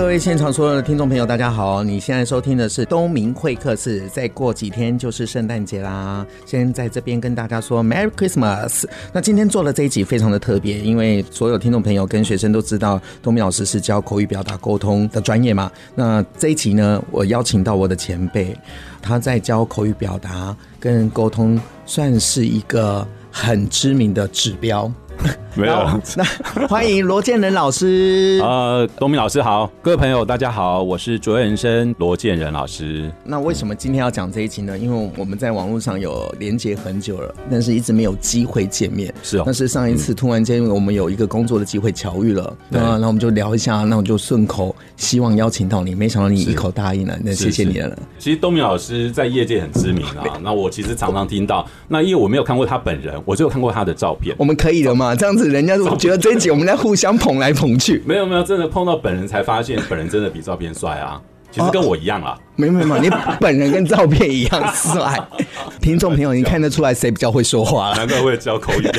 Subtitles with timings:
[0.00, 1.84] 各位现场所有的听众朋友，大家好！
[1.84, 4.08] 你现在收听的是东明会客室。
[4.08, 8.86] 再过几天就是圣诞节啦，先在这边跟大家说 Merry Christmas。
[9.12, 15.70] 那今天做的这一集非常的特别，因为所有听众朋友跟学生都知道，东明老师是教口语表达沟通的专业嘛。
[15.94, 18.56] 那这一集呢，我邀请到我的前辈，
[19.02, 24.90] 他在教口语表达跟沟通，算是一个很知名的指标。
[25.54, 26.24] 没有，那
[26.66, 28.40] 欢迎罗建仁老师。
[28.42, 33.10] 呃，东明老师好，各位朋友大家好，我是卓越人生罗建仁老师。
[33.24, 34.78] 那为什么今天要讲这一集呢？
[34.78, 39.12] 因为我们在网络上有连接很久了，但是一直没有机会见面。
[39.22, 47.98] 是哦，但是上一次突然间我们有一个工作的机会巧遇了，嗯、那那我们就聊一下，那我就顺口希望邀请到你，没想到你一口答应了，那谢谢你了。
[48.18, 54.34] 其实东明老师在业界很知名啊，那我其实常常听到，那因为我没有看过他本人，我只有看过他的照片。
[54.38, 55.48] 我们可以了这样子。
[55.48, 61.20] 人家我觉得这一集我们在互相捧来捧去，没有没有，真的碰到本人才发现，本人真的比照片帅啊。
[61.50, 65.18] 其实跟我一样啊，没有没有，你本人跟照片一样帅。
[65.80, 67.92] 听众朋友，你看得出来谁比较会说话？
[67.96, 68.90] 难怪会教口语，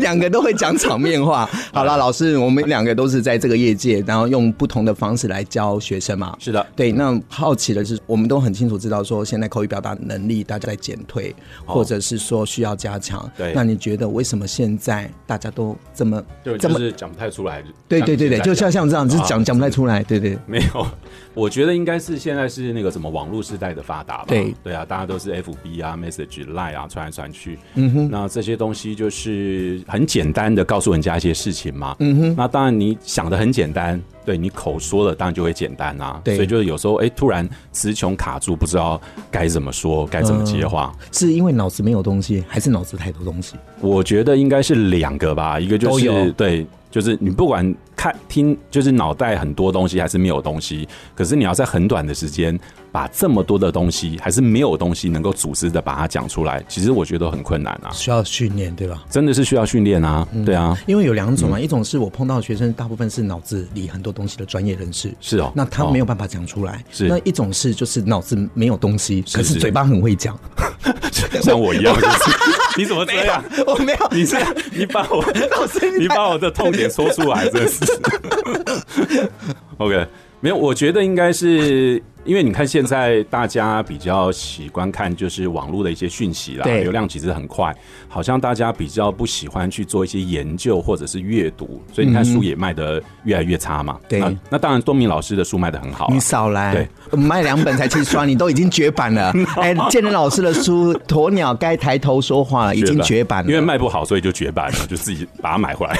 [0.00, 1.48] 两个都会讲场面话。
[1.72, 6.36] 好了，老师，我们两个都是在这个业界，然后用不同的方式来教学生嘛。
[6.40, 6.90] 是的，对。
[6.90, 13.30] 那好奇的是，我们都很清楚知道说，现在口语表达能力大家在减退，或者是说需要加强。
[13.36, 13.52] 对。
[13.54, 16.22] 那你觉得为什么现在大家都这么
[16.58, 17.62] 这么讲不太出来？
[17.88, 20.02] 对对对对，就像像这样，就是讲讲不太出来。
[20.02, 20.86] 对对，没有。
[21.34, 24.24] 我觉得应该是现在是那个什么网络时代的发达吧。
[24.28, 27.58] 对对啊，大家都是 FB 啊、Message、Line 啊传来传去。
[27.74, 28.10] 嗯哼。
[28.10, 31.96] 那这些东西就是很简单的告诉人家一些事情嘛。
[32.00, 32.34] 嗯哼。
[32.36, 36.20] 那当然你想的很简单，对你口说了当然就会简单啊。
[36.22, 36.36] 对。
[36.36, 39.00] 所以就是有时候哎，突然词穷卡住，不知道
[39.30, 40.94] 该怎么说，该怎么接话。
[41.00, 43.56] 呃，是因为脑子没有东西，还是脑子太多东西？
[43.80, 46.66] 我觉得应该是两个吧，一个就是对。
[46.88, 47.74] 就是你不管
[48.06, 52.56] 看听，就是脑袋很多东西还是没有东西，可是你要在很短的时间
[52.92, 59.02] 把这么多的东西还是没有东西能够组织的把它讲出来，其实我觉得很困难啊，需要训练，对吧？
[59.10, 70.38] 真的是需要训练啊，对啊，因为有两种嘛，一种是我碰到的学生大部分是脑子里很多东西的专业人士，是哦，那他没有办法讲出来，是那一种是就是脑子没有东西，可是嘴巴很会讲，
[71.42, 71.96] 像我一样，
[72.78, 73.42] 你怎么这样？
[73.66, 75.16] 我没有，你这样，你把我
[75.50, 76.90] 老师，你把我的痛点。
[76.90, 77.84] 说出来，真是。
[79.78, 80.06] OK，
[80.40, 82.02] 没有，我觉得应该是。
[82.26, 87.74] 因为你看，现在大家比较喜欢看就是网络的一些讯息啦，流量其实很快，
[88.08, 93.98] 好像大家比较不喜欢去做一些研究或者是阅读，所以你看书也卖的越来越差嘛。
[94.08, 94.20] 对，
[94.50, 96.08] 那当然东明老师的书卖的很好。
[96.12, 99.32] 你少来，对，卖两本才七刷，你都已经绝版了。
[99.56, 103.48] 哎，建仁老师的书《鸵鸟该抬头说话》了，已经绝版了。
[103.48, 105.96] 因为卖不好，所以就绝版了，就自己把它买回来。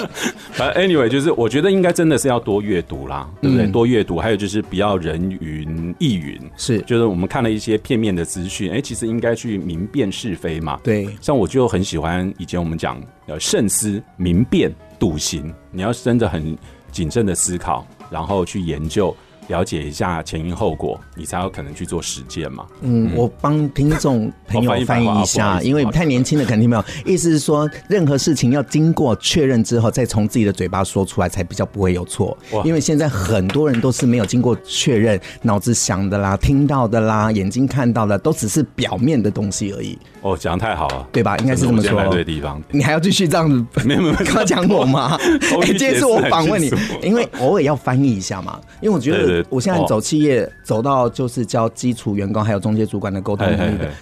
[0.52, 3.66] 反正 anyway，就是我觉得应该真的是要多阅读啦，对不对？
[3.66, 5.57] 多阅读，还有就是不要人云。
[5.58, 10.78] 云亦云是，就是我们看了一些片面的资讯，哎、欸，其实应该去明辨是非嘛。
[10.84, 16.56] 对，像我就很喜欢以前我们讲呃慎思明辨笃行，你要真的很
[16.92, 19.14] 谨慎的思考，然后去研究。
[19.48, 22.64] 了解一下前因后果，你才有可能去做实践嘛。
[22.82, 26.84] 嗯，我帮听众朋友翻译一下，因为太年轻的肯定没有。
[27.04, 32.36] 意思是说，任何事情要经过确认之后，再从自己的嘴巴说出来，才比较不会有错。
[32.64, 39.98] 因为现在很多人都是没有经过确认，脑子想的啦、听到的啦、眼睛看到的，都只是表面的东西而已。
[40.20, 41.36] 哦，讲得太好了，对吧？
[41.38, 42.06] 应该是这么说。
[42.08, 45.16] 对地方，你还要继续这样子 没有没有夸奖我吗？
[45.62, 46.70] 哎，今天是我访问你，
[47.02, 48.60] 因为偶尔要翻译一下嘛。
[48.82, 49.37] 因为我觉得。
[49.48, 53.46] 我现在走企业，哦、走到就是教基础员工还有中介主管的沟通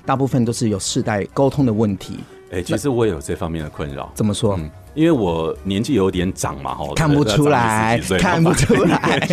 [0.05, 2.19] 大部分都是有世代沟通的问题。
[2.53, 4.11] 哎、欸，其实我也有这方面的困扰。
[4.15, 4.55] 怎么说？
[4.56, 9.29] 嗯，因为我年纪有点长嘛，哈，看不出来，看不出来，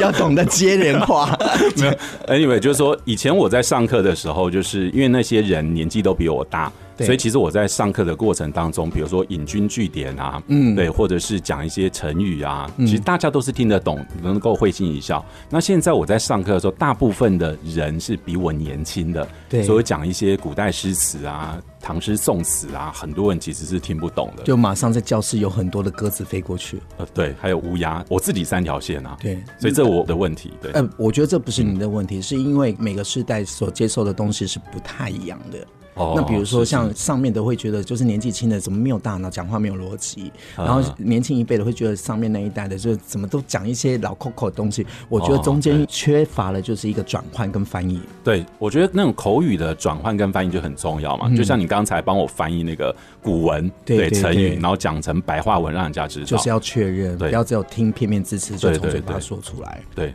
[0.00, 1.38] 要懂得接人话。
[1.76, 1.92] 没有
[2.26, 6.72] ，Anyway，就是说，以前我在上课的时候，就是因为那些人年纪都比我大。
[6.98, 15.24] 所以其实我在上课的过程当中，比如说引经据典啊，嗯，对，或者是讲一些成语啊，其实大家都是听得懂，能够会心一笑。
[15.50, 24.44] 那现在我在上课的时候，大部分的人是比我年轻的，对，所以讲一些古代诗词啊、唐诗宋词啊，很多人其实是听不懂的。
[24.44, 35.58] 就马上在教室有很多的鸽子飞过去，呃，对，还有乌鸦，我自己三条线啊，对，所以这我的问题，对，呃，我觉得这不是你的问题，是因为每个时代所接受的东西是不太一样的。
[35.94, 44.86] 哦，那比如说像上面的会觉得，就是年纪轻的怎么没有大脑，讲话没有逻辑，然后年轻一辈的会觉得上面那一代的就怎么都讲一些老 Coco 的东西。
[45.08, 48.00] 我觉得中间缺乏了就是一个转换跟翻译。
[48.22, 51.28] 对，我觉得那种口语的转换跟翻译就很重要嘛。
[51.36, 59.80] 就像你刚才帮我翻译那个古文对成语，然后讲成白话文让人家知道，就是要确认，不要只有听片面之词就从嘴巴说出来。
[59.94, 60.12] 对。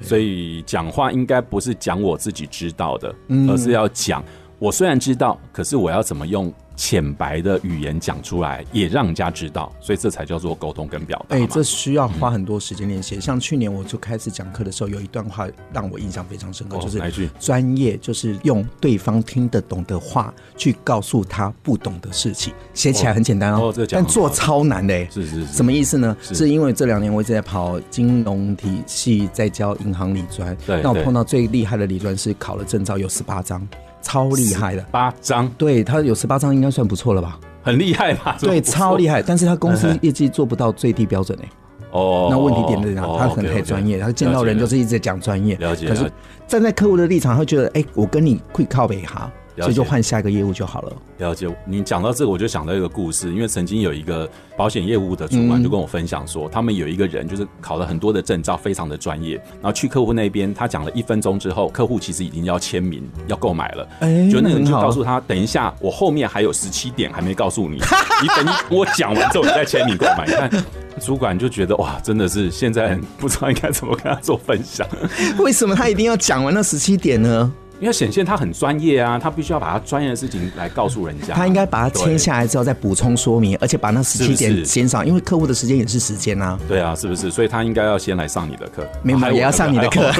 [0.00, 3.14] 所以讲话应该不是讲我自己知道的，
[3.48, 4.20] 而是要讲
[4.62, 6.54] 我虽然知道，可是我要怎么用。
[6.74, 11.36] 浅白的语言讲出来，也让人家知道，所以这才叫做沟通跟表达。
[11.36, 13.20] 哎，这需要花很多时间练习。
[13.20, 22.54] 像去年我就开始讲课的时候，有一段话让我印象非常深刻，就是专业就是用对方听得懂的话去告诉他不懂的事情。
[22.72, 25.04] 写起来很简单哦，但做超难的。
[25.10, 26.16] 是是是，什么意思呢？
[26.22, 30.56] 是因为这两年我一直在跑金融体系，在教银行理专。
[30.66, 33.68] 对，那我碰到最厉害的理专是考了证照，有十八张。
[34.02, 37.38] 超厉害的八张，对，他有十八张，应该算不错了吧？
[37.62, 38.36] 很厉害吧？
[38.40, 39.22] 对，超厉害。
[39.22, 41.48] 但是他公司业绩做不到最低标准哎。
[41.92, 43.02] 哦，那问题点在哪？
[43.18, 45.54] 他很太专业，他见到人就是一直在讲专业。
[45.56, 45.86] 了解。
[45.88, 46.10] 可是
[46.46, 49.30] 站在客户的立场，他会觉得，哎，我跟你会靠北哈。
[49.58, 50.92] 所以就换下一个业务就好了。
[51.18, 53.32] 了解，你讲到这个，我就想到一个故事。
[53.32, 59.36] 因为曾经有一个保险业务的主管就跟我分享说，他们有一个人就是考了很多的证照，非常的专业。
[59.36, 63.88] 然后去客户那边，他讲了一分钟之后，客户其实已经要签名要购买了。
[64.00, 70.24] 哎，就那个人就告诉他，等一下，我后面还有十七点还没告诉你，你等我讲完之后你再签名购买。
[70.26, 70.64] 你看，
[71.00, 74.86] 主管就觉得哇，真的是现在不知道应该怎么跟他做分享。
[75.38, 77.52] 为什么他一定要讲完那十七点呢？
[77.82, 81.34] 因为显现他很专业啊，他必须要把他专业的事情来告诉人家。
[81.34, 86.56] 他应该把它签下来之后再补充说明，而且把那十七点减少，因为客户的时间也是时间啊。
[86.68, 87.28] 对啊，是不是？
[87.28, 89.32] 所以他应该要先来上你的课，明白？
[89.32, 90.12] 也要上你的课。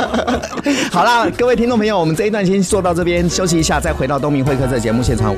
[0.92, 5.34] 好啦，各位听众朋友，我们这一段先做到这边，休息一下，再回到东明会客这节目现场。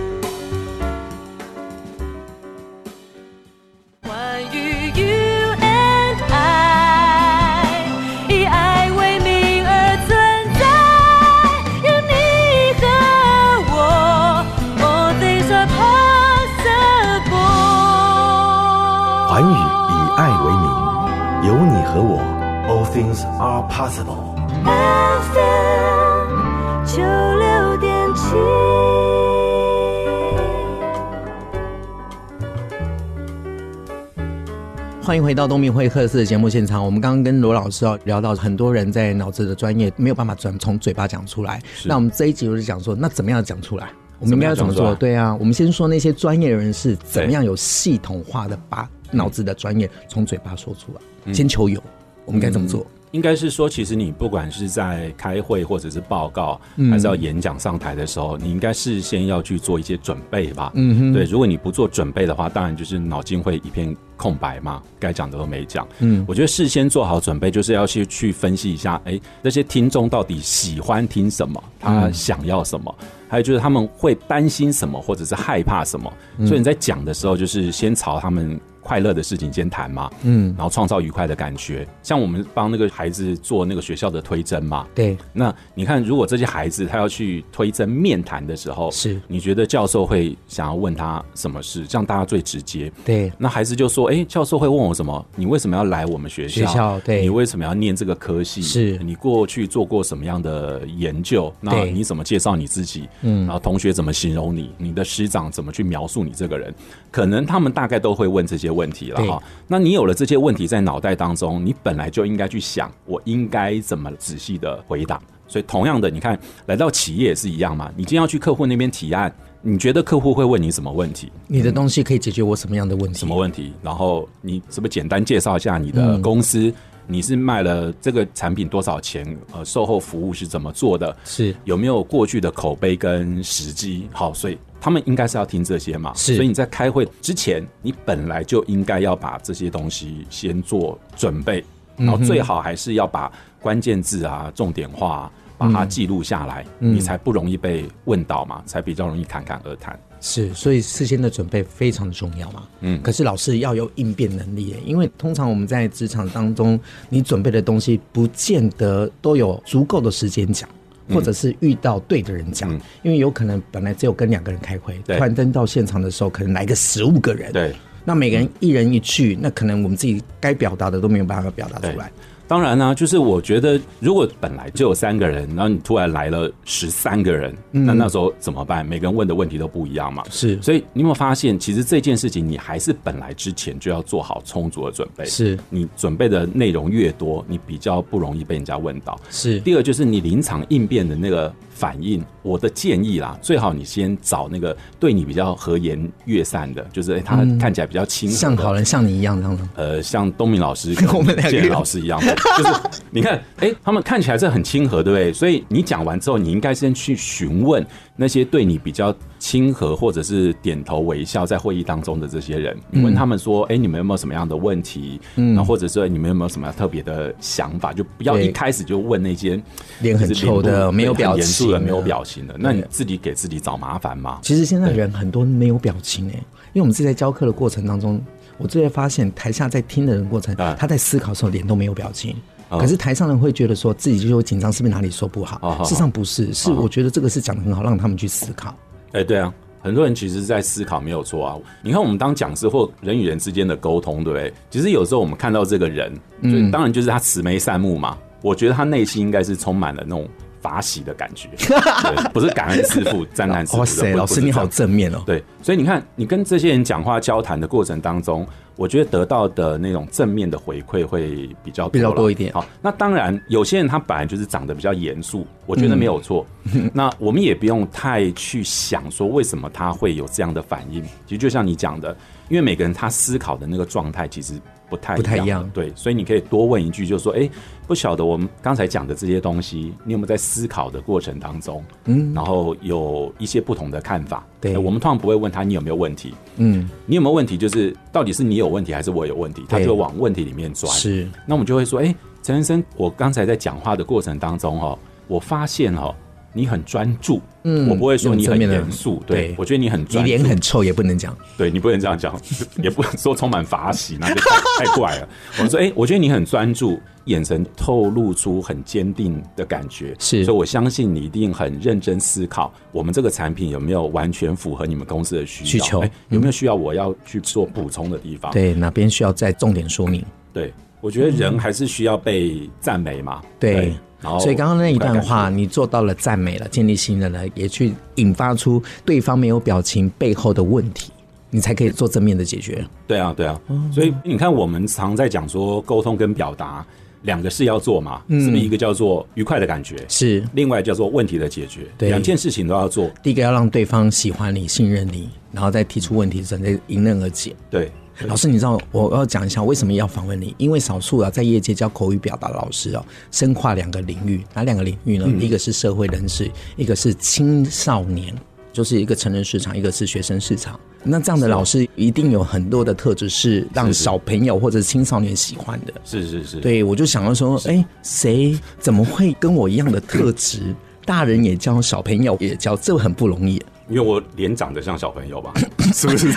[35.15, 36.85] 欢迎回到东明会客室的节目现场。
[36.85, 41.63] 我们刚刚跟罗老师聊到，很多人在脑子的专业没有办法转从嘴巴讲出来。
[41.85, 43.93] 那我们这一集就是讲说，那怎么样讲出来？
[44.19, 44.93] 我们应该要怎么做？
[44.97, 51.33] 对啊，我们先说那些专业人士怎么样有系统化的把脑子的专业从嘴巴说出来。
[51.33, 51.81] 先求有。
[52.25, 52.81] 我们该怎么做？
[52.81, 60.73] 嗯、应该是说，其实你不管是在开会或者是报告，还是要演讲上台的时候，你应该事先要去做一些准备吧。
[60.75, 61.23] 嗯哼，对。
[61.23, 65.87] 如果你不做准备的话，当然就是脑筋会一片空白嘛，该讲的都没讲。
[66.01, 72.93] 嗯，我觉得事先做好准备，就是要去去分析一下，哎，那些听众到底喜欢听什么，他想要什么，
[73.29, 76.13] 还有就是他们会担心什么，或者是害怕什么。
[76.39, 78.61] 所以你在讲的时候，就是先朝他们。
[78.85, 81.87] 快乐的事情先谈嘛，嗯，然后创造愉快的感觉。
[82.03, 85.17] 像我们帮那个孩子做那个学校的推甄嘛，对。
[85.33, 91.87] 那你看，如果这些孩子他要去推甄面谈的时候，是你觉得教授会想要问他什么事？
[91.87, 92.93] 这样大家最直接。
[93.05, 93.33] 对。
[93.39, 95.25] 那孩子就说：“哎，教授会问我什么？
[95.35, 96.67] 你为什么要来我们学校？
[96.67, 97.23] 学校对。
[97.23, 98.61] 你为什么要念这个科系？
[98.61, 101.53] 是你过去做过什么样的研究？
[101.61, 103.09] 那你怎么介绍你自己？
[103.23, 104.71] 嗯，然后同学怎么形容你？
[104.77, 106.75] 你的师长怎么去描述你这个人？
[107.11, 115.21] 可能他们大概都会问这些问题了哈。”那你有了这些问题在脑袋当中，你本来就应该去想，我应该怎么仔细的回答。
[115.47, 117.91] 所以同样的，你看来到企业也是一样嘛。
[117.97, 121.31] 你今天要去客户那边提案，你觉得客户会问你什么问题？
[121.47, 123.19] 你的东西可以解决我什么样的问题？
[123.19, 123.73] 什么问题？
[123.83, 126.69] 然后你是不是简单介绍一下你的公司？
[126.69, 126.75] 嗯、
[127.07, 129.25] 你是卖了这个产品多少钱？
[129.53, 131.17] 呃，售后服务是怎么做的？
[131.25, 134.09] 是有没有过去的口碑跟时机？
[134.13, 134.59] 好，所以。
[134.81, 141.65] 他们应该是要听这些嘛，是，所以你在开会之前，你本来就应该要把这些东西先做准备，
[141.97, 143.33] 然后最好还是要把
[143.63, 149.99] 关键字啊、重点话啊，把它记录下来，你才不容易被问到嘛，才比较容易侃侃而谈。
[150.27, 152.63] 是，所以事先的准备非常的重要嘛。
[152.81, 160.67] 嗯，可是老师要有应变能力，因为通常我们在职场当中，你准备的东西不见得都有足够的时间讲。
[161.11, 167.75] 或者是遇到对的人讲，嗯，因为有可能本来只有跟两个人开会，突然登到现场的时候，可能来个十五个人，对，
[168.07, 172.11] 那每个人一人一句，那可能我们自己该表达的都没有办法表达出来。
[172.47, 178.85] 当然呢、啊，就是我觉得，如果本来就有三个人，然后你突然来了十三个人，嗯、那那时候怎么办？
[178.85, 180.23] 每个人问的问题都不一样嘛。
[180.31, 185.25] 是，所以你有没有发现，其实这件事情你还是本来之前就要做好充足的准备。
[185.25, 189.19] 是，你准备的内容越多，你比较不容易被人家问到。
[189.31, 191.53] 是，第二就是你临场应变的那个。
[191.75, 199.69] 反应，我的建议啦，最好你先找那个对你比较和颜悦善的，就是他看起来比较亲和，像好人，像你一样这样的。
[199.75, 205.33] 呃，像东明老师跟 我们建老师一样的，就是你看，哎、欸，他们看起来是很亲和，对不对？
[205.33, 209.13] 所以你讲完之后，你应该先去询问那些对你比较
[209.45, 215.21] 亲和或者是点头微笑在会议当中的这些人，你问他们说，哎、欸，你们有没有什么样的问题？
[215.37, 217.93] 嗯，然后或者说你们有没有什么特别的想法？
[217.93, 219.63] 就不要一开始就问那些
[220.01, 221.79] 脸很臭的、没有表情。
[221.79, 224.39] 没有表情的，那你自己给自己找麻烦吗？
[224.41, 226.33] 其实现在人很多没有表情哎，
[226.73, 228.19] 因为我们是在教课的过程当中，
[228.57, 232.35] 我最近发现台下在听的人过程，他在思考的时候脸都没有表情，
[232.71, 235.85] 可是台上人会觉得说自己就会紧张，是不是哪里说不好？
[235.85, 238.75] 事实上不是，是我觉得这个是讲的很好，让他们去思考。
[239.15, 241.57] 哎，对啊，很多人其实是在思考，没有错啊。
[241.83, 244.53] 你看我们当讲师或人与人之间的沟通，对不对？
[244.71, 250.29] 其实有时候我们看到这个人，嗯，当然就是他慈眉善目嘛，我觉得他内心应该是充满了那种。
[250.65, 251.47] 法喜的感觉，
[252.33, 253.81] 不是感恩师傅、赞叹师父。
[253.81, 255.23] 哇塞，老师你好正面哦。
[255.27, 262.51] 对，所以你看，你跟这些人讲话、交谈的过程当中，我觉得得到的那种正面的回馈会比较比较多一点。
[262.55, 266.47] 好，那当然，有些人他本来就是长得比较严肃，我觉得没有错。
[266.73, 271.03] 嗯、 那我们也不用太去想说为什么他会有这样的反应。
[271.27, 272.17] 其实就像你讲的，
[272.49, 274.55] 因为每个人他思考的那个状态，其实。
[274.89, 277.51] 不太不太一样，对，所以你可以多问一句，就是说，哎、欸，
[277.87, 284.47] 不晓得我们刚才讲的这些东西，你有没有在思考的过程当中，嗯，然后有一些不同的看法。
[284.61, 290.93] 对，我们通常不会问他你有没有问题，嗯，你有没有问题，就是到底是你有问题还是我有问题，他就往问题里面钻。
[290.93, 294.99] 是，那我们就会说，哎、欸，陈先生，我刚才在讲话的过程当中，哈，
[295.29, 296.15] 我发现哈。
[296.57, 302.41] 你很专注，嗯，我不会说你很严肃，对，我觉得你很专注，你脸很臭也不能讲，对，你不能这样讲，
[302.83, 304.41] 也不能说充满法喜，那就
[304.79, 305.29] 太 怪了。
[305.61, 318.53] 我说，哎，我觉得你很专注，眼神透露出很坚定的感觉，是，所以我相信你一定很认真思考，我们这个产品有没有完全符合你们公司的需求，有没有需要我要去做补充的地方？
[318.53, 320.25] 对，哪边需要再重点说明？
[320.53, 323.93] 对，我觉得人还是需要被赞美嘛，对。
[324.41, 331.11] 所以刚刚那一段话，你做到了赞美了，建立信任了，也去引发出对方没有表情背后的问题，
[331.51, 332.85] 你才可以做正面的解决。
[333.07, 333.61] 对啊，对啊。
[333.93, 336.85] 所以你看，我们常在讲说沟通跟表达
[337.23, 343.11] 两个事要做嘛，是不是一个叫做愉快的感觉，是另外叫做问题的解决，对，两件事情都要做。
[343.23, 347.55] 第一个要让对方喜欢你、信任你，然后再提出问题，准备迎刃而解。
[347.71, 347.91] 对。
[348.21, 350.55] 老师，你知道我要讲一下为什么要访问你？
[350.57, 355.25] 因为少数啊，在业界教口语表达的老师哦，深跨两个领域，哪两个领域呢？
[355.27, 358.35] 嗯、一个是社会人士，一个是青少年，
[358.73, 360.79] 就是一个成人市场，一个是学生市场。
[361.03, 365.93] 那这样的老师一定有很多的特质是让小朋友或者青少年喜欢的。
[366.05, 370.75] 是是是，是，对，我就想要说，哎，谁怎么会跟我一样的特质？
[371.05, 373.61] 大人也教，小朋友也教，这很不容易。
[373.89, 375.53] 因为我脸长得像小朋友吧，
[375.93, 376.29] 是不是？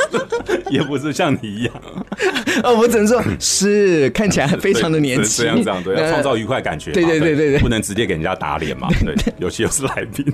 [0.70, 1.74] 也不是像你一样。
[2.64, 5.44] 哦，我只能说是看起来非常的年轻。
[5.44, 6.92] 这样这样对，要创造愉快感觉。
[6.92, 8.88] 对对对对对，不能直接给人家打脸嘛。
[9.04, 10.24] 对，尤其又是来宾。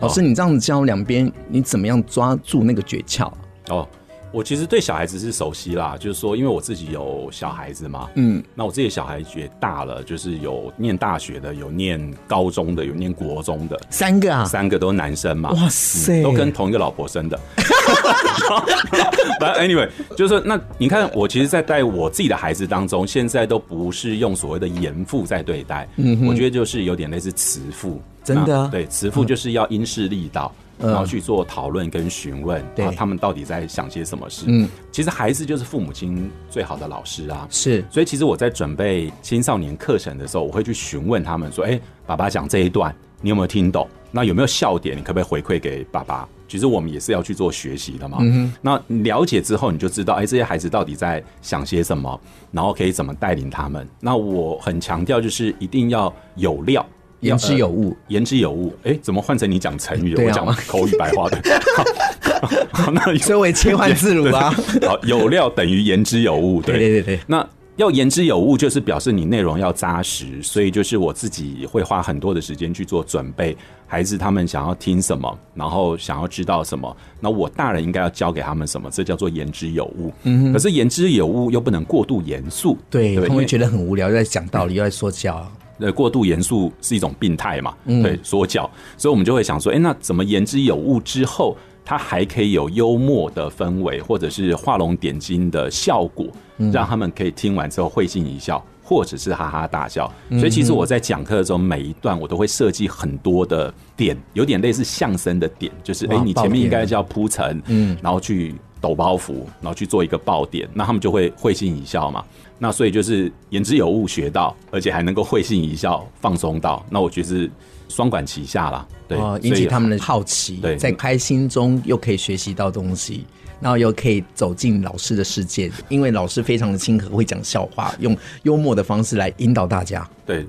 [0.00, 3.30] 老师，你这样子教两边，你怎么样抓住那个诀窍？
[3.68, 3.88] 哦。
[4.32, 17.38] 我其实对小孩子是熟悉啦，就是说，因为我自己有小孩子嘛，嗯，那我自己的小孩也大了，就是有念大学的，有念高中的，有念国中的，三个啊，三个都是男生嘛，哇塞，嗯，都跟同一个老婆生的。
[19.38, 30.50] But anyway，就是说，那你看，我其实，在带我自己的孩子当中，现在都不是用所谓的严父在对待，嗯，我觉得就是有点类似慈父，真的，对，慈父就是要因势利导。
[30.78, 34.44] 然后去做讨论跟询问，对，他们到底在想些什么事？
[34.48, 37.46] 嗯，其实孩子就是父母亲最好的老师啊。
[37.50, 43.86] 是，所以其实我在准备青少年课程的时候，我会去询问他们说：“哎，爸爸讲这一段，你有没有听懂？
[44.10, 44.96] 那有没有笑点？
[44.96, 48.18] 你可不可以回馈给爸爸？”其实我们也是要去做学习的嘛。
[48.20, 53.88] 嗯，那了解之后，你就知道，哎，这些孩子到底在想些什么，然后可以怎么带领他们。
[54.00, 56.84] 那我很强调，就是一定要有料。
[57.22, 58.74] 言之有物，言之有物。
[58.84, 60.24] 哎，怎么换成你讲成语了？
[60.24, 61.40] 我讲口语白话的。
[62.72, 64.54] 好，那所以我也切换自如啊。
[64.86, 66.60] 好，有料等于言之有物。
[66.60, 67.20] 对对对对。
[67.26, 73.56] 那要言之有物，就是表示你内容要扎实，所以就是我自己会花很多的时间去做准备。
[73.86, 78.90] 孩子他们想要听什么，然后想要知道什么，那我大人应该要教给他们什么？
[78.90, 80.12] 这叫做言之有物。
[80.24, 85.50] 嗯，可是言之有物又不能过度严肃，对，对他们会觉得很无聊，又在讲道理，又在说教。
[85.82, 87.74] 呃，过度严肃是一种病态嘛？
[87.84, 96.26] 嗯、对，说教，所以我们就会想说，哎，那怎么言之有物之后，它还可以有幽默的氛围，或者是画龙点睛的效果，
[96.72, 98.64] 让他们可以听完之后会心一笑。
[98.84, 112.22] 或者是哈哈大笑，所以其实我在讲课的时候，每一段我都会设计很多的点，有点类似相声的点，就是哎，你前面应该叫铺陈，嗯，然后去抖包袱，然后去做一个爆点，那他们就会会心一笑嘛。
[112.58, 117.50] 那所以就是言之有物，学到，而且还能够会心一笑，放松到，那我觉得是
[117.88, 123.24] 双管齐下啦，对，引起他们的好奇，对，在开心中又可以学习到东西。
[123.60, 130.04] 然后又可以走进老师的世界，因为老师非常的亲和，会讲笑话，用幽默的方式来引导大家。
[130.26, 130.44] 对，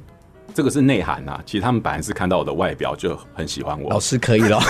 [0.54, 1.42] 这个是内涵啊。
[1.46, 3.90] 其实他们本来是看到我的外表就很喜欢我。
[3.90, 4.60] 老师可以了。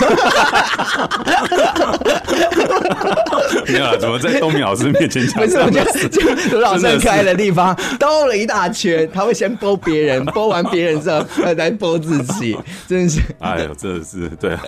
[3.66, 3.96] 没有啊？
[3.98, 5.42] 怎么在东明老师面前讲？
[5.42, 6.20] 不是，我觉得就
[6.56, 9.08] 卢老师很可爱的地方，兜了一大圈。
[9.12, 11.24] 他会先播别人， 播完别人之后
[11.54, 13.20] 再播自己，真的是。
[13.40, 14.62] 哎呦，真的是对啊。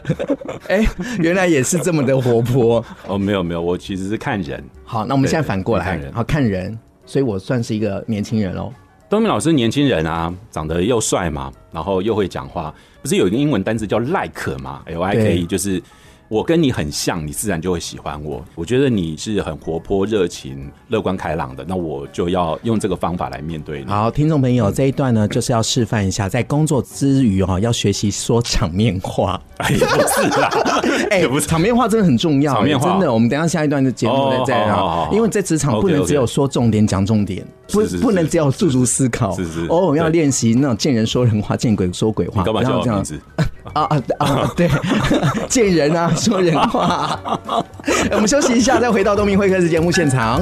[0.69, 2.85] 哎、欸，原来也是这么的活泼。
[3.07, 4.63] 哦，没有没有，我其实是看人。
[4.85, 8.73] 好，那我们现在反过来，好看人，所以我算是一个年轻人喽。
[9.09, 15.83] 东明老师年轻人啊，长得又帅嘛，然后又会讲话，不是有一个英文单词叫 like 吗？L I K，就是。
[16.29, 18.45] 我跟你很像，你自然就会喜欢我。
[18.55, 23.91] 我觉得你是很活泼、热情、乐观开朗的，那我就要用这个方法来面对你。
[23.91, 29.41] 好，听众朋友，这一段呢，就是要示范一下，在工作之余哈，要学习说场面话。
[29.59, 30.51] 哎，不是啦，
[31.11, 32.55] 哎，不是，场面话真的很重要。
[32.55, 35.09] 场面话真的，我们等一下下一段的节目再讲。
[35.13, 39.35] 因为在职场不能只有说重点、讲重点，不不能只有驻足思考。
[39.37, 42.41] 是是，偶尔要练习那种见人说人话，见鬼说鬼话。
[42.41, 43.21] 你干嘛叫我名字？
[43.75, 44.51] 啊啊啊！
[44.57, 44.69] 对，
[45.49, 47.19] 见人啊，说人话。
[48.13, 50.41] 我们休息一下，再回到东明会客室节目现场。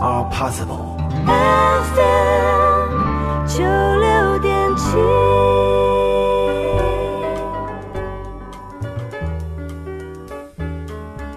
[0.00, 0.96] Are possible.
[1.26, 2.96] FM
[3.46, 4.96] 九六点七。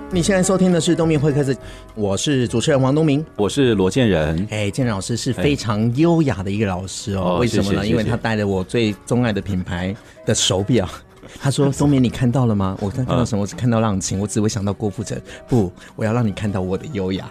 [0.09, 1.57] 你现在收听的是东明会客室，
[1.95, 4.47] 我是主持人王东明，我是罗建仁。
[4.49, 7.39] 哎，建仁老师是非常优雅的一个老师哦。
[7.41, 7.85] 为什么呢？
[7.85, 9.93] 因为他戴了我最钟爱的品牌
[10.25, 10.87] 的手表。
[11.41, 12.77] 他说：“东明，你看到了吗？
[12.79, 13.41] 我刚看到什么？
[13.41, 15.19] 我只看到浪琴，我只会想到郭富城。
[15.47, 17.27] 不，我要让你看到我的优雅。”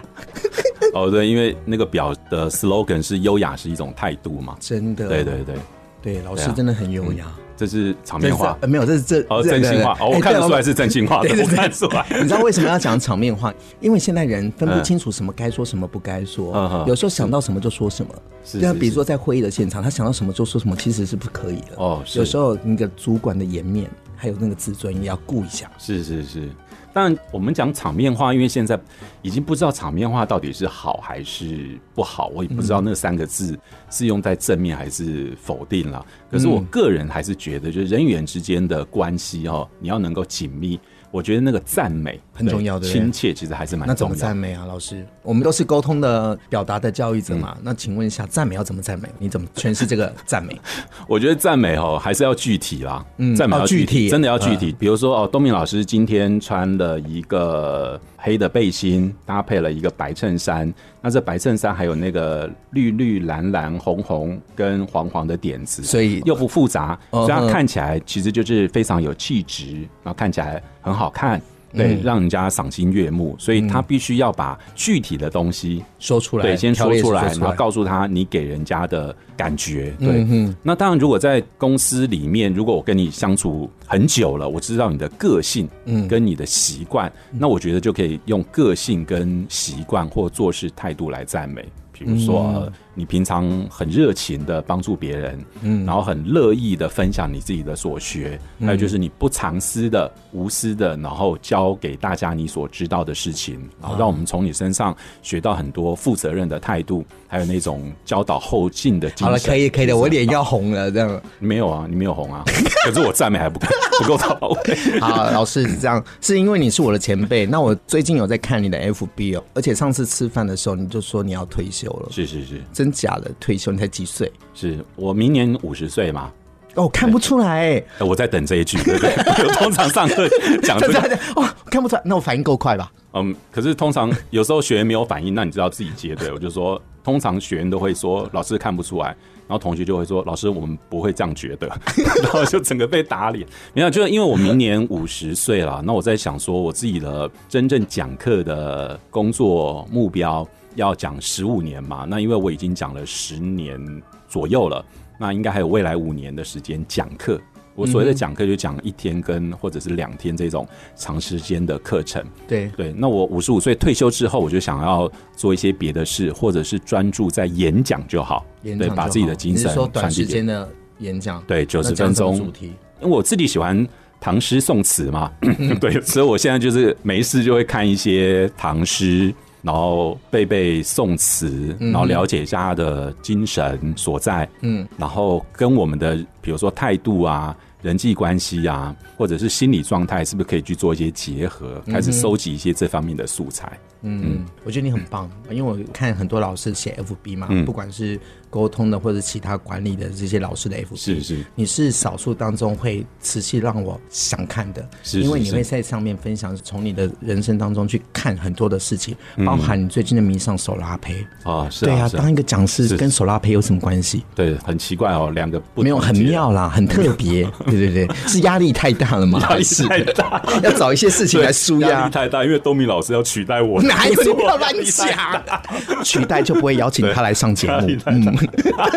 [0.93, 5.55] 哦，对，因为那个表的 slogan 是“优雅是一种态度”嘛，真的，对对对
[6.01, 7.25] 对，老师真的很优雅。
[7.55, 12.05] 这是场面话，没有，这是这哦真心话哦，我看得出来是真心话，我看出来。
[12.09, 13.53] 你知道为什么要讲场面话？
[13.79, 18.11] 因为现代人分不清楚什么该说，什么不该说，有时候想到什么就说什么。
[18.43, 21.75] 像比如说在会议的现场，他想到什么就说什么，其实是不可以的。
[21.77, 25.71] 哦，有时候那个主管的颜面还有那个自尊也要顾一下。
[25.77, 26.49] 是是是。
[26.93, 28.79] 但我们讲场面话，因为现在
[29.21, 33.57] 已经不知道场面话到底是好还是不好，我也不知道那三个字
[33.89, 36.05] 是用在正面还是否定了。
[36.29, 40.79] 可是我个人还是觉得，就是人与人之间的关系哦，你要能够紧密。
[41.09, 43.93] 我觉得那个赞美很重要的，亲切其实还是蛮重要的。
[43.93, 45.05] 那怎么赞美啊，老师？
[45.21, 47.53] 我们都是沟通的、表达的教育者嘛。
[47.57, 49.07] 嗯、那请问一下，赞美要怎么赞美？
[49.19, 50.59] 你怎么诠释这个赞美？
[51.07, 53.05] 我觉得赞美哦，还是要具体啦。
[53.17, 54.71] 嗯，赞美要具体，哦、具体真的要具体。
[54.71, 60.73] 嗯、比如说哦，东明老师今天穿了一个黑的背心，搭配了一个白衬衫。
[61.01, 71.41] 那这白衬衫还有那个绿绿蓝蓝红红跟黄黄的点子，所以又不复杂，这样看起来其实就是非常有气质，然后看起来很好看。
[71.73, 79.93] 对，让人家赏心悦目，所以他必须要把具体的东西说出来，对，先说出来，然后告诉他你给人家的感觉。
[79.99, 80.25] 对，
[80.61, 91.65] 那当然，如果在公司里面，如果我跟你相处很久了，我知道你的个性，嗯，跟你的习惯，那我觉得就可以用个性跟习惯或做事态度来赞美。
[91.91, 109.27] 比如说、你平常很热情的帮助别人，嗯，然后很乐意的分享你自己的所学，嗯、还有就是你不藏私的、无私的，然后教给大家你所知道的事情，然后让我们从你身上学到很多负责任的态度，还有那种教导后进的精神。
[109.27, 112.43] 好了，可以可以的，我脸要红了，这样没有啊，你没有红啊，
[112.85, 113.67] 可是我赞美还不够
[113.99, 114.75] 不够到位。
[115.01, 122.09] 好，老师是这样，是因为你是我的前辈，那我最近有在看你的 FB 哦，而且上次吃饭的时候你就说你要退休了。
[122.11, 123.71] 是是是，真假的退休？
[123.71, 124.29] 你才几岁？
[124.53, 126.29] 是我明年五十岁嘛？
[126.75, 127.83] 哦，看不出来哎！
[128.05, 129.13] 我在等这一句，对不对？
[129.47, 130.27] 我通常上课
[130.61, 130.99] 讲这个，
[131.37, 132.91] 哦，看不出来，那我反应够快吧？
[133.13, 136.29] 嗯，可是通常有时候学员没有反应，那你知道自己接对？
[136.31, 139.07] 我就说，通常学员都会说老师看不出来，
[139.47, 141.67] 然后同学就会说老师我们不会这样觉得，
[142.23, 143.47] 然后就整个被打脸。
[143.73, 150.45] 没有，就是因为我明年五十岁了，那我在想说我自己的真正讲课的工作目标。
[150.75, 152.05] 要讲十五年嘛？
[152.09, 153.79] 那因为我已经讲了十年
[154.27, 154.83] 左右了，
[155.19, 157.39] 那应该还有未来五年的时间讲课。
[157.75, 162.23] 我所谓的讲课就讲一天跟或者是两天这种长时间的课程。
[162.47, 168.45] 对对，那我五十五岁退休之后，我就想要做一些别的事，或者是专注在演讲就好。
[168.61, 172.37] 演讲对，把自己的精神说短时间的演讲，对，九十分钟。
[172.37, 172.67] 主题，
[173.01, 173.87] 因为我自己喜欢
[174.21, 175.31] 唐诗宋词嘛，
[175.81, 179.33] 对，所以我现在就是没事就会看一些唐诗。
[179.63, 193.71] 然后背背宋词，然后了解一下他的精神所在，嗯，然后跟我们的比如说态度啊、人际关系啊，或者是心理状态，是不是可以去做一些结合，开始收集一些这方面的素材？
[194.03, 198.19] 嗯，嗯，我觉得你很棒，因为我看很多老师写 FB 嘛，嗯、不管是。
[198.53, 211.25] 沟通的或者其他管理的这些老师的 FB，是是，你是少数当中会持续让我想看的，是，因为你会在上面分享从你的人生当中去看很多的事情，包含你最近的迷上手拉胚。
[211.41, 214.23] 啊，是，对啊，当一个讲师跟手拉胚有什么关系？
[214.35, 219.39] 对，很奇怪哦，两个没有很妙啦，很特别，对对对，是压力太大了吗？
[219.49, 221.89] 压力太大，要找一些事情来舒压。
[221.89, 225.43] 压力太大，因为东明老师要取代我，哪有不要乱讲？
[226.03, 228.37] 取代就不会邀请他来上节目，嗯。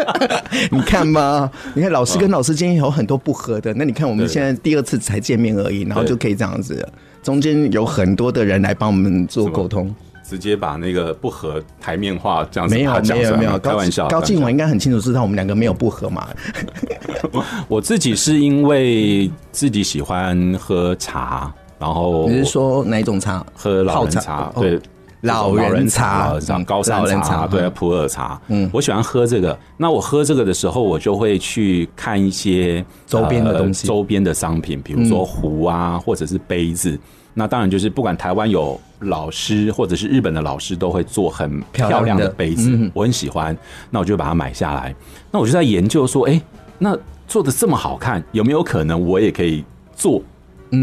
[0.71, 6.87] 你看嘛，你看老师跟老师之间有很多不合的，那你看我们现在第二次才见面而已，然后就可以这样子，
[7.23, 9.95] 中间有很多的人来帮我们做沟通，
[10.29, 12.75] 直接把那个不合台面化这样子。
[12.75, 14.09] 没有没有没有，开玩笑。
[14.09, 16.29] 高进我应该很清楚知道我们两个没有不合嘛。
[17.69, 23.45] 我自己是因为自己喜欢喝茶，然后你是说哪一种茶？
[23.55, 24.81] 喝老人茶，对。
[25.23, 28.41] 老人茶，老人茶，高山茶，对，普洱茶。
[28.47, 29.59] 嗯，我喜欢喝这个。
[29.77, 36.97] 那我喝这个的时候，我就会去看一些周边的东西，周边的商品，比如说壶啊，或者是杯子。
[37.35, 43.57] 那当然就是不管台湾有老师，或者是日本的老师，都会做很漂亮的杯子，我很喜欢。
[43.91, 44.95] 那我就把它买下来。
[45.33, 46.41] 那我就在研究说，哎，
[46.79, 49.65] 那做的这么好看，有没有可能我也可以
[49.97, 50.23] 做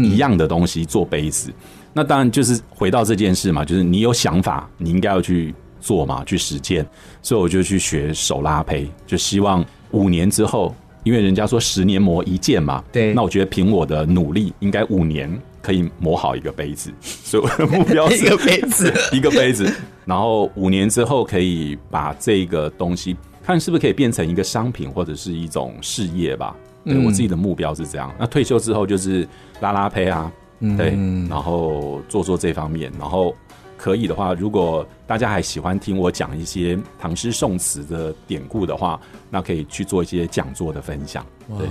[0.02, 1.52] 一样的东西，做杯子？
[1.92, 6.84] 那当然就是回到这件事嘛，就是你有想法，你应该要去做嘛，去实践。
[7.22, 13.14] 所以我就去学手拉胚，就希望五年之后，因为人家说十年磨一剑嘛，对。
[13.14, 15.30] 那我觉得凭我的努力，应该五年
[15.62, 16.92] 可以磨好一个杯子。
[17.00, 19.72] 所以我的目标是 一个杯子， 一个杯子。
[20.04, 26.56] 然后五年之后可以把这个东西看是不是可以变成一个商品或者是一种事业吧。
[26.84, 28.14] 对，我自己的目标是这样。
[28.18, 29.26] 那退休之后就是
[29.60, 30.30] 拉拉胚啊。
[30.78, 30.96] 对，
[31.28, 33.34] 然后做做这方面，然后
[33.76, 41.26] 可以的话，如果大家还喜欢听我讲一些唐诗宋词的典故的话，那可以去做一些讲座的分享。
[41.58, 41.66] 对，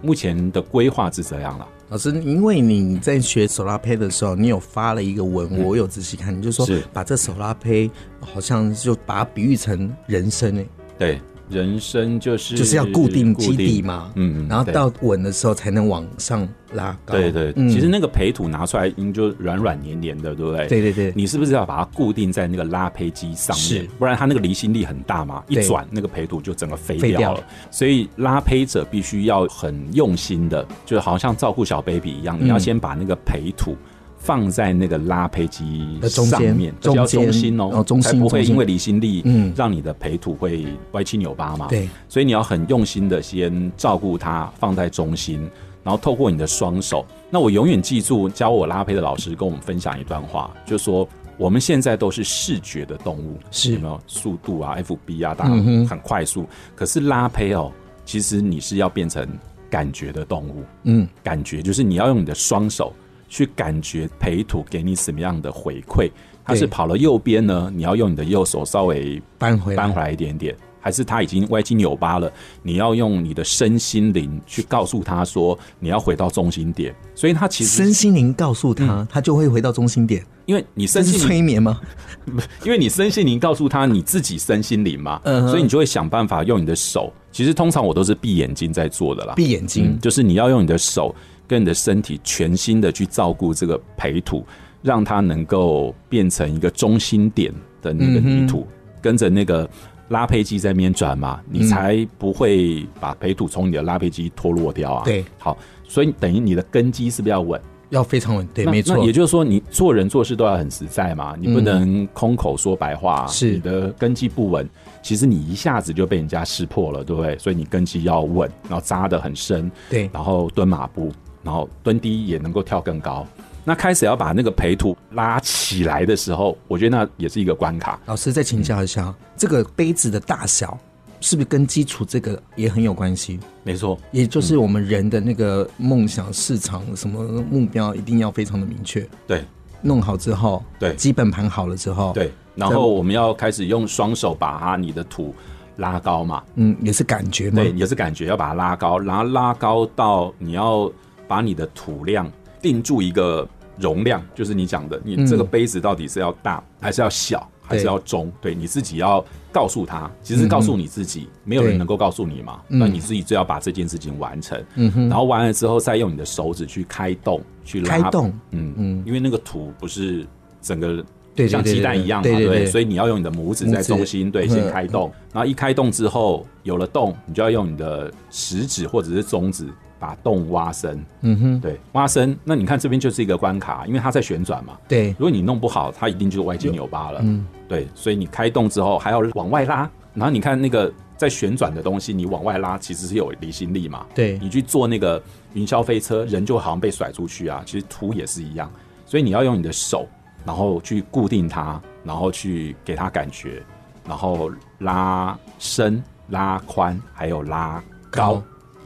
[0.00, 1.68] 目前的规划是这样了。
[1.90, 10.66] 老师，因为你在学手拉胚的时候，你有发了一个文，我有仔细看，你就说把这手拉胚好像就把它比喻成人生诶。
[10.96, 11.20] 对。
[11.50, 17.14] 人生就是就是要固定基底嘛，嗯，然后到稳的时候才能往上拉高。
[17.14, 20.66] 对对，其实那个培土拿出来，应就软软黏黏的，对不对？
[20.66, 23.64] 对对对，你是不是要把它固定在那个拉胚机上面？
[23.64, 27.44] 是，不然它那个离心力很大嘛，一转那个培土就整个飞掉了。
[27.70, 33.76] 所以拉胚者必须要很用心的，就好像照顾小 baby 一样，你要先把那个培土。
[34.18, 41.68] 放在那个拉胚机上面，中间中心哦，才不会因为离心力，嗯，让你的培土会歪七扭八嘛。
[41.68, 45.48] 对，所以你要很用心的先照顾它，放在中心，
[45.82, 47.06] 然后透过你的双手。
[47.30, 55.50] 那我永远记住教我拉胚的老师跟我们分享一段话，就是说我们现在都是视觉的动物，是有没有速度啊，FB 啊，大家
[55.86, 56.44] 很快速。
[56.74, 57.72] 可是拉胚哦，
[58.04, 59.26] 其实你是要变成
[59.70, 62.92] 感觉的动物，嗯，感觉就是你要用你的双手。
[63.28, 66.10] 去感觉培土给你什么样的回馈，
[66.44, 70.56] 他是跑了右边呢，你要用你的右手稍微扳回扳回来一点点。
[70.80, 76.94] 还是他已经歪七扭八了，你要用你的身心灵去告诉他说，你要回到中心点。
[77.16, 80.24] 所以他其实身心灵告诉他，嗯，他就会回到中心点。
[80.46, 81.80] 因为你身心催眠吗？
[82.64, 87.12] 因为你身心灵告诉他你自己身心灵嘛，嗯，所以你就会想办法用你的手。
[87.32, 91.14] 其实通常我都是闭眼睛在做的啦，闭眼睛，嗯，就是你要用你的手
[91.48, 94.46] 跟你的身体全心的去照顾这个培土，
[94.82, 99.68] 让它能够变成一个中心点的那个泥土，嗯，跟着那个。
[100.10, 105.04] 拉胚机在那边转嘛，你才不会把培土从你的拉胚机脱落掉啊。
[105.04, 105.54] 对，好，
[105.86, 107.60] 所以等于你的根基是不是要稳？
[107.90, 108.48] 要非常稳。
[108.54, 109.04] 对，没错。
[109.04, 113.26] 也就是说，你做人做事都要很实在嘛，你不能空口说白话。
[113.26, 114.66] 是、嗯，你的根基不稳，
[115.02, 117.36] 其实你一下子就被人家识破了，对不对？
[117.36, 119.70] 所以你根基要稳，然后扎得很深。
[119.90, 121.12] 对，然后蹲马步，
[121.48, 123.26] 然后蹲低也能够跳更高。
[123.64, 127.98] 那开始要把那个培土拉起来的时候，我觉得那也是一个关卡。
[128.04, 130.78] 老师再请教一下，嗯、这个杯子的大小
[131.22, 133.40] 是不是跟基础这个也很有关系？
[133.62, 139.06] 没错，也就是我们人的那个梦想、市场什么目标一定要非常的明确。
[139.26, 139.42] 对，
[139.80, 145.34] 弄好之后，对，基本盘好了之后，对，然后我们要开始用双手把它你的土
[145.76, 146.42] 拉高嘛。
[146.56, 150.90] 嗯，也是感觉嘛，对，也是感觉要把它拉高，然后拉高到你要
[151.28, 152.28] 把你的土量
[152.60, 153.46] 定住一个。
[153.80, 158.28] 容量就是你讲的，你这个杯子到底是要大还是要小，还是要中？
[158.40, 162.60] 对，你自己要告诉他，其实告诉你自己，没有人能够告诉你嘛。
[162.66, 164.60] 那你自己就要把这件事情完成。
[164.74, 167.88] 然后完了之后，再用你的手指去开洞，去拉。
[167.88, 170.26] 开洞，嗯嗯，因为那个土不是
[170.60, 171.04] 整个
[171.48, 175.08] 像鸡蛋一样嘛，对，所以你要用你的拇指在中心，对，先开洞。
[175.32, 179.68] 然后一开洞之后，有了洞，你就要用你的食指或者是中指。
[179.98, 182.38] 把洞挖深，嗯哼，对，挖深。
[182.44, 184.78] 那你看这边就是一个关卡，因为它在旋转嘛。
[184.86, 187.20] 对，如果你弄不好，它一定就是歪七扭八了。
[187.22, 194.06] 嗯，对，所以你开洞之后还要往外拉，然后你看那个在旋转的东西，你往外拉其实是有离心力嘛。
[194.14, 195.20] 对，你去做那个
[195.54, 197.62] 云霄飞车，人就好像被甩出去啊。
[197.66, 198.70] 其实图也是一样，
[199.04, 200.06] 所以你要用你的手，
[200.44, 203.62] 然后去固定它，然后去给它感觉，
[204.06, 208.34] 然后拉深、拉宽，还有拉高。
[208.34, 208.42] 高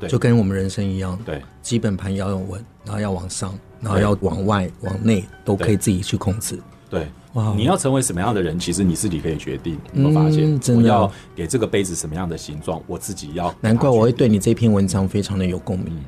[0.08, 6.58] 就跟我们人生一样，对，基本盘要用稳，然后要往上，然后要往外、往内，都可以自己去控制。
[6.90, 9.78] 对，哇，你要成为什么样的人，其实你自己可以决定。
[9.94, 10.54] 有没有发现？
[10.54, 13.54] 嗯，我要给这个杯子什么样的形状，我自己要。
[13.60, 15.98] 难怪我会对你这篇文章非常的有共鸣。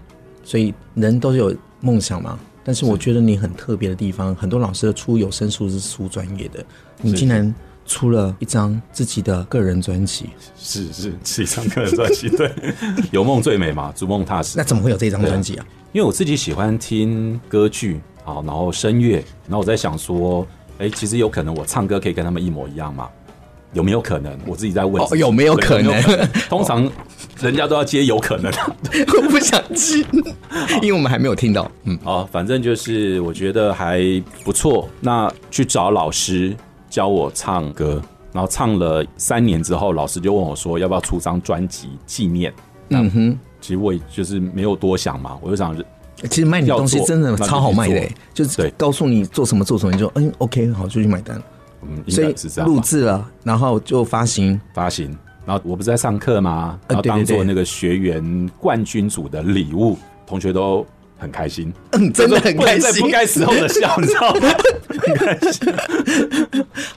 [0.42, 6.64] 所以人都有梦想嘛，但是我觉得你很特别的地方，很多老师的出有声书是出专业的，
[7.00, 7.54] 你竟然。
[7.86, 12.50] 出了一张自己的个人专辑，是是是一张个人专辑，对，
[13.12, 14.54] 有梦最美嘛，逐梦踏实。
[14.56, 15.66] 那怎么会有这张专辑啊？
[15.92, 19.16] 因为我自己喜欢听歌剧好，然后声乐，
[19.46, 20.46] 然后我在想说，
[20.78, 23.08] 哎、欸，其实有可能我唱歌可以跟他们一模一样嘛？
[23.74, 24.38] 有没有可能？
[24.46, 25.92] 我自己在问、哦，有没有可能？
[25.92, 26.90] 有有可能 通常
[27.40, 28.50] 人家都要接有可能，
[29.22, 30.04] 我不想接，
[30.80, 31.70] 因为我们还没有听到。
[31.84, 34.00] 嗯，好，反正就是我觉得还
[34.42, 34.88] 不错。
[35.00, 36.56] 那去找老师。
[36.94, 38.00] 教我唱歌，
[38.32, 42.54] 然后唱了三年之后，老师就问我说：“要不要出张专辑纪念？”
[42.90, 45.76] 嗯哼，其实我也就是没有多想嘛，我就想，
[46.30, 51.36] 其实卖你的东西真的超好卖的，就是，告诉你做什么做什么，你就嗯，OK，好，就去买单。
[51.82, 52.70] 嗯，应该是这样。
[52.70, 55.10] 录制了，然后就发行，发行，
[55.44, 56.78] 然后我不是在上课吗？
[56.86, 60.86] 然后当做那个学员冠军组的礼物，同学都。
[61.24, 64.48] 很开心，嗯，真的很开心，在不该时候的笑，你知道吗？
[65.00, 65.72] 很开心。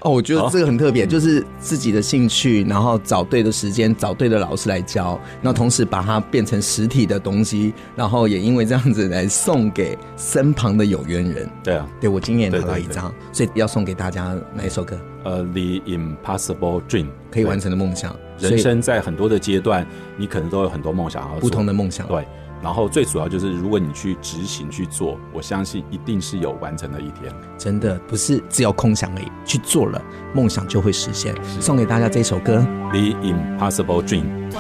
[0.02, 11.50] 哦，我觉得这个很特别，就是自己的兴趣，然后找对的时间，找对的老师来教，然后同时把它变成实体的东西，然后也因为这样子来送给身旁的有缘人。
[11.63, 15.00] 对啊，对我今年拿到一张，所以要送给大家哪一首歌？
[15.24, 18.16] 呃，The Impossible Dream，可以完成的梦想。
[18.40, 19.88] 人生在很多的阶段，
[20.18, 22.06] 你可能都有很多梦想，不同的梦想。
[22.08, 22.26] 对。
[22.62, 27.34] 然后最主要就是，如果你去执行去做，我相信一定是有完成的一天。
[27.58, 30.02] 真的不是只有空想而已，去做了，
[30.34, 31.36] 梦想就会实现。
[31.60, 32.58] 送给大家这首歌
[32.91, 34.52] 《The Impossible Dream》。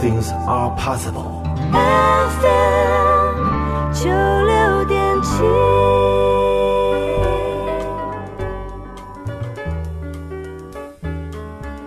[0.00, 1.42] Things are possible。
[2.40, 5.42] FM 九六点七。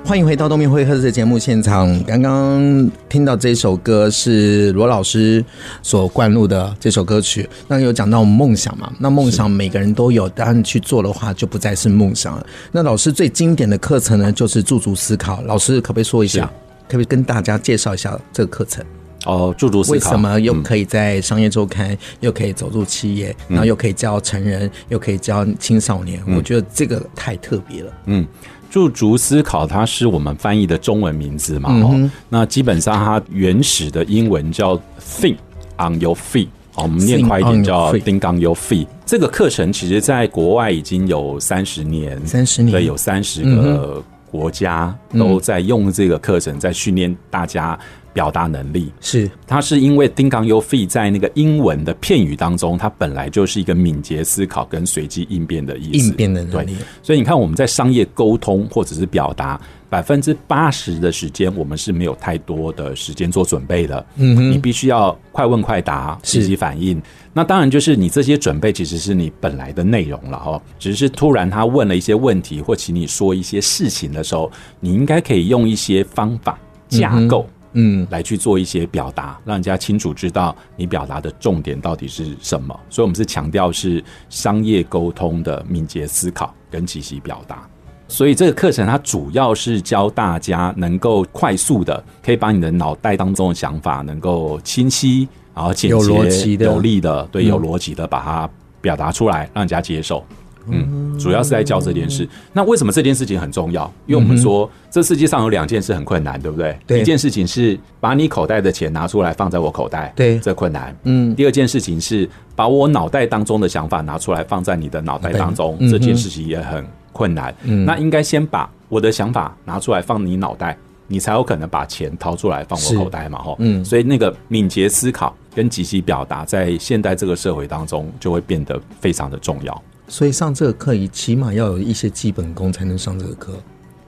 [0.03, 2.03] 欢迎回到东明会客室的节目现场。
[2.03, 5.41] 刚刚听到这首歌是罗老师
[5.81, 7.49] 所灌录的这首歌曲。
[7.69, 8.91] 那有讲到梦想嘛？
[8.99, 12.45] 那梦想每个人都有，但去做的话就不再是梦想了。
[12.73, 15.41] 那老师最经典的课程呢，就是驻足思考。
[15.43, 16.51] 老师可不可以说一下？
[16.91, 18.83] 可不可以跟大家介绍一下这个课程？
[19.25, 19.93] 哦，驻足思考。
[19.93, 26.21] 为什么又可以在商业周刊，嗯、又可以走入企业，然后又可以教成人，嗯、又可以教青少年？
[26.27, 27.93] 嗯、我觉得这个太特别了。
[28.07, 28.27] 嗯。
[28.69, 31.69] 驻足思考，它是我们翻译的中文名字嘛？
[31.83, 34.77] 哦、嗯，那基本上它原始的英文叫
[35.19, 35.35] Think
[35.77, 38.87] on your feet，我们念快一点叫 Think on your feet。
[39.05, 44.01] 这个课程其实在国外已经有三十年，三十年，对，有三十个
[44.31, 47.77] 国家都在用这个课程，在训练大家。
[48.13, 56.75] 表达能力是，它是因为 think on your feet 在那个英文的片语当中，它本来就是一个敏捷思考跟随机应变的意思，应变的能力。
[56.75, 59.57] 对，所以你看我们在商业沟通或者是表达，
[59.89, 64.05] 百分之八十的时间我们是没有太多的时间做准备的。
[64.17, 67.01] 嗯，你必须要快问快答，积极反应。
[67.33, 77.47] 那当然就是你这些准备其实是你本来的内容了哈，只是突然他问了一些问题或请你说一些事情的时候，你应该可以用一些方法架构。
[77.73, 82.77] 嗯，来去做一些表达，让人家清楚知道你表达的重点到底是什么。
[82.89, 87.65] 所以，我们是强调是商业沟通的敏捷思考跟即席表达。
[88.11, 98.49] 所以，这个课程它主要是教大家能够快速的，可以把你的脑袋当中的想法能够清晰，然后简洁、有力的，对，有逻辑的把它
[98.81, 100.21] 表达出来，让人家接受。
[100.67, 102.27] 嗯，主要是在教这件事。
[102.53, 103.91] 那为什么这件事情很重要？
[104.05, 106.77] 因为我们说，这世界上有两件事很困难，对不对？
[106.85, 106.99] 对。
[106.99, 110.95] 一件事情是把你口袋的钱拿出来放在我口袋，对，这困难。
[111.03, 111.33] 嗯。
[111.33, 117.53] 第二件事情是把我脑袋当中的想法拿出来放在你的脑袋当中，这件事情也很困难。
[117.63, 117.85] 嗯。
[117.85, 123.39] 那应该先把我的想法拿出来放你脑袋，你才有可能把钱掏出来放我口袋嘛？
[123.39, 123.55] 哈。
[123.59, 123.83] 嗯。
[123.83, 129.83] 所以那个敏捷思考跟即席表达，在现代这个社会当中，就会变得非常的重要。
[130.07, 133.53] 所以上这个课，起码要有一些基本功才能上这个课。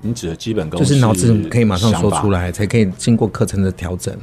[0.01, 4.13] 你指的基本功就是脑子可以马上说出来，才可以经过课程的调整。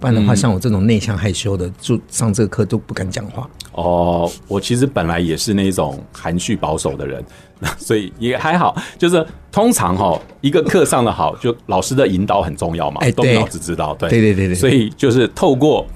[0.00, 3.48] 不然的话，像我这种内向害羞的，就上这个课都不敢讲话。
[3.72, 7.22] 哦，我其实本来也是那种含蓄保守的人，
[7.78, 8.74] 所以也还好。
[8.98, 13.00] 就是通常哈，一个课上得好，就老师的引导很重要嘛。
[13.02, 14.54] 哎，对，动脑子知道，对，对对对对。
[14.54, 15.86] 所以就是透过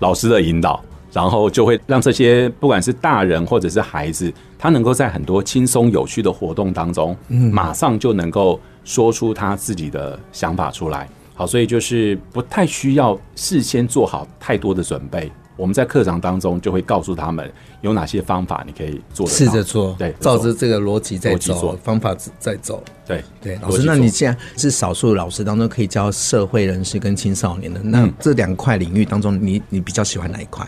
[0.00, 0.82] 老师的引导。
[1.14, 11.06] 然后就会让这些不管是大人或者是孩子，他能够在很多轻松有趣的活动当中，嗯，马上就能够说出他自己的想法出来。
[11.34, 15.30] 好，所以就是不太需要事先做好太多的准备。
[15.54, 22.82] 我们在课堂当中就会告诉他们有哪些方法你可以做，试着做，对，照着这个逻辑在走，方法在走。
[23.06, 30.66] 对对，老师，那你既然是少数老师当中可以教社会人士跟青少年的，那这两块领域当中，你你比较喜欢哪一块？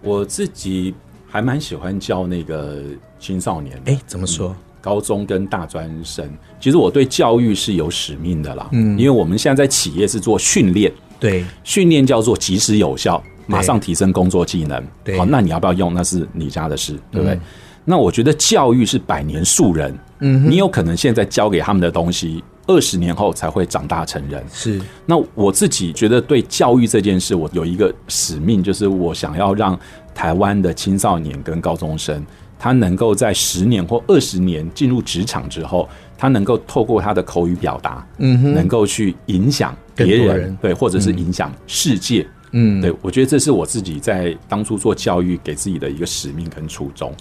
[0.00, 0.94] 我自己
[1.26, 2.82] 还蛮喜欢教那个
[3.18, 4.54] 青少年，哎，怎么说？
[4.84, 6.28] 高中跟大专生，
[6.60, 8.68] 其实我对教育是有使命的啦。
[8.72, 14.84] 嗯，因为我们现在在企业是做训练，对，训练叫做及时有效，马上提升工作技能。
[15.02, 15.94] 对，好，那你要不要用？
[15.94, 17.40] 那是你家的事，对不对？
[17.86, 24.44] 那我觉得教育是百年树人，嗯，你有可能现在教给他们的东西，二十年后才会长大成人。
[24.52, 29.78] 是，那我自己觉得对教育这件事，我有一个使命，就是我想要让
[30.14, 32.22] 台湾的青少年跟高中生，
[32.58, 47.12] 他能够在十年或二十年进入职场之后，他能够透过他的口语表达，嗯哼，能够去影响别人，对，或者是影响世界，嗯，对，我觉得这是我自己在当初做教育给自己的一个使命跟初衷，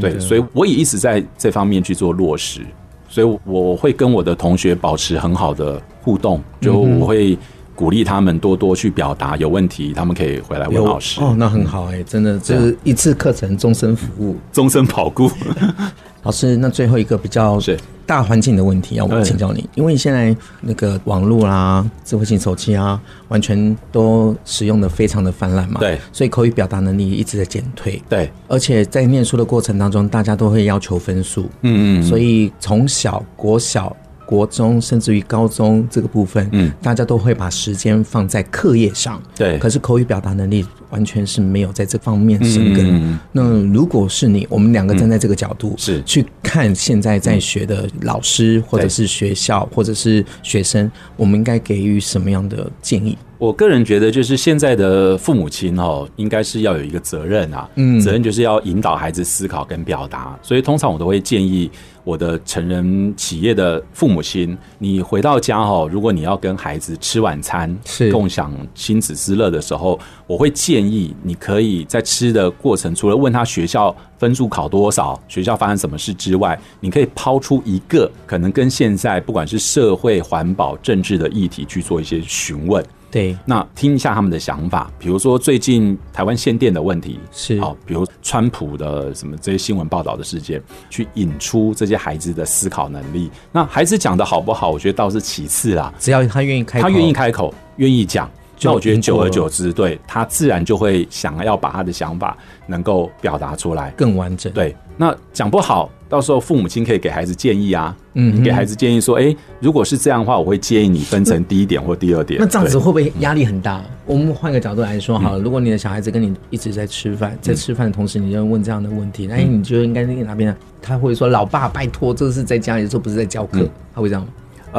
[0.00, 2.62] 对，所以我也一直在这方面去做落实。
[3.10, 7.38] 所以我会跟我的同学保持很好的互动，就我会
[7.78, 11.20] 鼓励他们多多去表达，有问题他们可以回来问老师。
[11.20, 15.30] 哦，那很好哎、欸，真的，这是一次课程终身服务，终身保固。
[16.24, 17.56] 老师，那最后一个比较
[18.04, 33.96] 大环境的问题，要我请教你，因为现在那个网络啦、智慧型手机啊，完全都使用的非常的泛滥嘛，对，所以口语表达能力一直在减退，对，而且在念书的过程当中，大家都会要求分数，嗯嗯，所以从小国小。
[34.28, 39.56] 国中甚至于高中这个部分，嗯，大家都会把时间放在课业上，对。
[39.56, 42.86] 可是口语表达能力完全是没有在这方面生根。
[42.86, 53.16] 嗯、那如果是你，我们两个站在这个角度，是去看现在在学的老师，或者是学校，或者是学生，我们应该给予什么样的建议？
[53.38, 60.36] 我个人觉得，就是现在的父母亲哦，应该是要有一个责任啊，嗯，责任就是要引导孩子思考跟表达。
[60.42, 61.70] 所以通常我都会建议
[62.08, 82.82] 我的成人企业的父母亲，你回到家哦，如果你要跟孩子吃晚餐，是共享亲子之乐的时候，我会建议你可以在吃的过程，除了问他学校分数考多少，学校发生什么事之外，你可以抛出一个可能跟现在不管是社会、环保、政治的议题去做一些询问。
[83.10, 87.58] 对，那听一下他们的想法，比如说最近台湾限电的问题是。
[87.60, 93.30] 好，比如川普的什么这些新闻报道的事件，去引出这些孩子的思考能力。
[93.50, 98.30] 那孩子讲的好不好，我觉得倒是其次啦，只要他愿意开口，他愿意开口，愿意讲，
[98.62, 102.36] 那我觉得久而久之，对他自然就会想要把他的想法
[102.66, 104.52] 能够表达出来，更完整。
[104.52, 105.90] 对，那讲不好。
[106.08, 112.40] 到时候父母亲可以给孩子建议啊，嗯，给孩子建议说，哎、欸，如果是这样的话，我会建议你分成第一点或第二点。
[112.40, 113.84] 那这样子会不会压力很大？
[114.06, 120.56] 我们换个角度来说好了，如果你的小孩子跟你一直在吃饭，在吃饭的同时，你就问这样的问题，那你觉得应该那个哪边？
[120.80, 124.28] 他会说：“老爸，拜托，这是在家里，这不是在教课。”他会这样吗？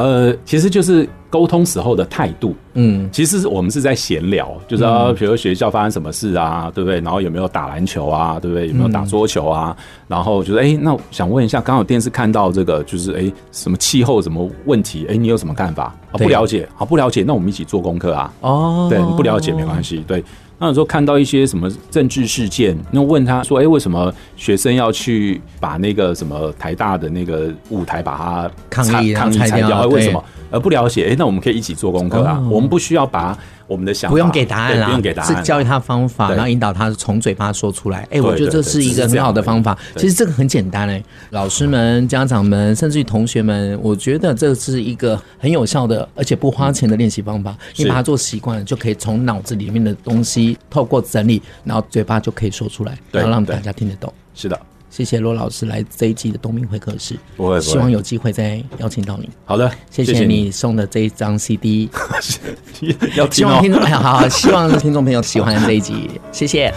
[0.00, 2.54] 呃，其实就是沟通时候的态度。
[2.74, 7.00] 嗯，其实我们是在闲聊，就是啊，比如说学校发生什么事啊，对不对？
[7.00, 8.68] 然后有没有打篮球啊，对不对？
[8.68, 9.76] 有没有打桌球啊？
[10.08, 15.06] 然后就是哎，那我想问一下，刚好电视看到这个，就是哎，什么气候什么问题？
[15.08, 15.94] 哎，你有什么看法？
[16.12, 18.32] 啊，不了解，好，不了解，那我们一起做功课啊。
[18.40, 20.24] 哦，对，不了解没关系，对。
[20.60, 29.86] 那有时候看到一些什么政治事件，那问他说：“哎，为什么学生要去把那个什么台大的那个舞台把它抗议抗议拆掉？
[29.86, 30.22] 为什么？
[30.50, 31.08] 而不了解？
[31.10, 32.38] 哎，那我们可以一起做功课啊。
[32.50, 33.36] 我们不需要把
[33.70, 38.04] 我们的想法不用给答案啦，不用给答案，是教育他方法，然后引导他从嘴巴说出来。
[38.10, 39.78] 哎，我觉得这是一个很好的方法。
[39.94, 41.00] 其实这个很简单哎，
[41.30, 47.56] 老师们、家长们，甚至于同学们，我觉得这是一个很有效的，而且不花钱的练习方法。
[47.76, 50.58] 你把它做习惯了，就可以从脑子里面的东西。
[50.68, 54.12] 透过整理，然后嘴巴就可以说出来，然后让大家听得懂。
[54.34, 54.58] 是的，
[54.90, 57.16] 谢谢罗老师来这一季的东明会客室，
[57.60, 59.30] 希望有机会再邀请到你。
[59.44, 60.50] 好的，谢谢你。
[60.50, 61.88] 送的这一张 CD，
[63.16, 66.74] 要希望听众哎，好好，希望听众朋友喜欢这一集，谢谢。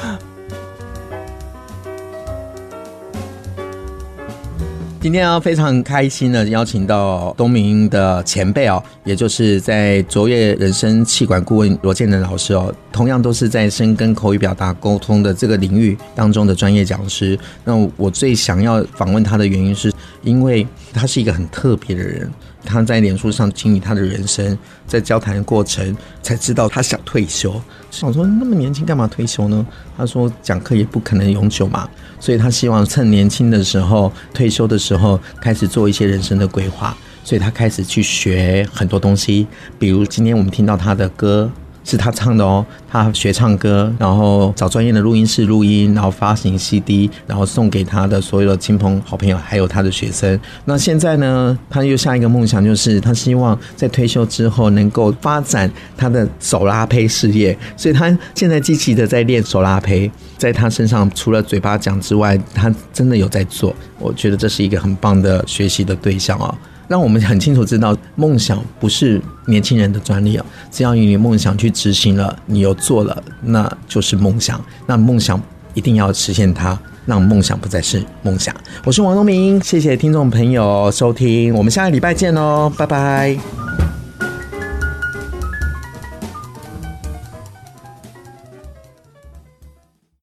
[5.01, 17.38] 今天要非常开心的邀请到东明的前辈哦，也就是在卓越人生气管顾问罗建仁老师哦，同样都是在深耕口语表达沟通的这个领域当中的专业讲师。
[17.66, 19.91] 那我最想要访问他的原因是，
[20.22, 22.30] 因为他是一个很特别的人。
[22.66, 27.62] 他在脸书上经历他的人生，在交谈的过程才知道他想退休。
[27.91, 29.66] 想说那么年轻干嘛退休呢？
[29.98, 31.89] 他说讲课也不可能永久嘛，
[32.22, 39.46] 所以他希望趁年轻的时候退休的时候开始做一些人生的规划，所以他开始去学很多东西，
[39.78, 41.52] 比如今天我们听到他的歌。
[41.84, 50.40] 是他唱的哦，他学唱歌，然后找专业的录音室录音，然后发行 CD，然后送给他的所有的亲朋好朋友，还有他的学生。
[50.66, 63.76] 那现在呢，他又下一个梦想，就是他希望在退休之后能够发展他的手拉胚事业，所以他现在积极的在练手拉胚，在他身上除了嘴巴讲之外，他真的有在做。
[64.00, 66.54] 我觉得这是一个很棒的学习的对象哦。
[66.88, 70.46] 让我们很清楚知道，梦想不是年轻人的专利哦！
[70.70, 74.64] 只要你梦想去执行了，你又做了，那就是梦想。
[74.86, 75.42] 那梦想
[75.74, 78.56] 一定要实现它，让梦想不再是梦想。
[78.84, 84.03] 我是王东明，谢谢听众朋友收听，我们下个礼拜见喽，拜拜。